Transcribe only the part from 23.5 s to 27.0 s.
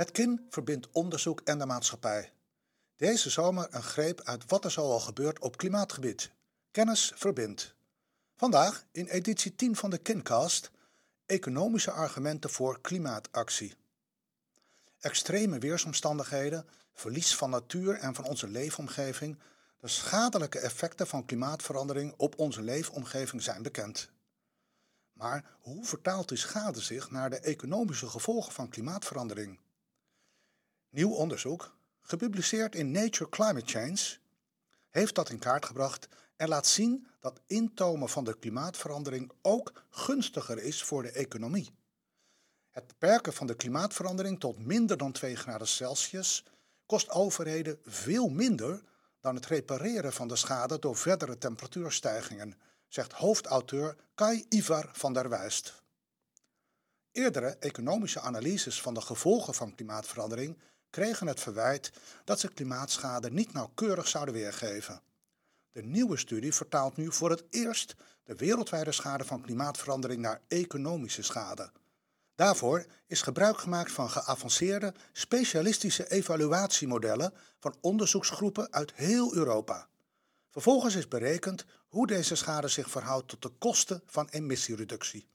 bekend. Maar hoe vertaalt die schade